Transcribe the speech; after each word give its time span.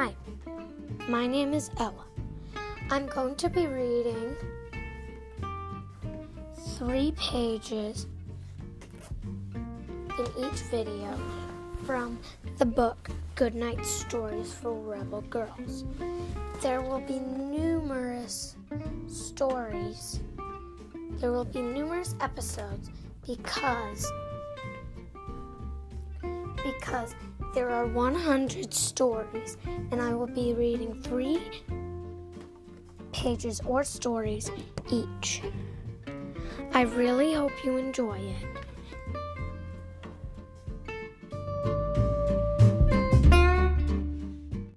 Hi, 0.00 0.14
my 1.10 1.26
name 1.26 1.52
is 1.52 1.70
Ella. 1.76 2.06
I'm 2.90 3.06
going 3.08 3.34
to 3.34 3.50
be 3.50 3.66
reading 3.66 4.34
three 6.78 7.12
pages 7.18 8.06
in 9.52 10.26
each 10.38 10.60
video 10.70 11.20
from 11.84 12.18
the 12.56 12.64
book 12.64 13.10
Goodnight 13.34 13.84
Stories 13.84 14.54
for 14.54 14.72
Rebel 14.72 15.20
Girls. 15.28 15.84
There 16.62 16.80
will 16.80 17.02
be 17.02 17.18
numerous 17.18 18.56
stories. 19.06 20.20
There 21.18 21.30
will 21.30 21.44
be 21.44 21.60
numerous 21.60 22.14
episodes 22.22 22.88
because 23.26 24.10
because 26.64 27.14
there 27.52 27.70
are 27.70 27.86
100 27.86 28.72
stories 28.72 29.56
and 29.90 30.00
I 30.00 30.14
will 30.14 30.26
be 30.26 30.54
reading 30.54 31.00
3 31.02 31.40
pages 33.12 33.60
or 33.66 33.82
stories 33.82 34.50
each. 34.90 35.42
I 36.72 36.82
really 36.82 37.32
hope 37.34 37.52
you 37.64 37.76
enjoy 37.76 38.18
it. 38.18 38.69